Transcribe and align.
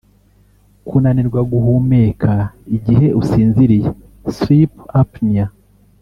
Kunanirwa 0.87 1.41
guhumeka 1.51 2.31
igihe 2.75 3.07
usinziriye 3.21 3.87
(sleep 4.35 4.71
apnea) 5.01 5.47